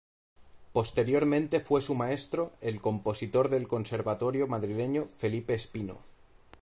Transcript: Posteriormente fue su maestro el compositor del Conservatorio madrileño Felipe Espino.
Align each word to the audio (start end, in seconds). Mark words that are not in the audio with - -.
Posteriormente 0.73 1.59
fue 1.59 1.79
su 1.83 1.93
maestro 1.93 2.53
el 2.61 2.81
compositor 2.81 3.49
del 3.49 3.67
Conservatorio 3.67 4.47
madrileño 4.47 5.07
Felipe 5.19 5.53
Espino. 5.53 5.99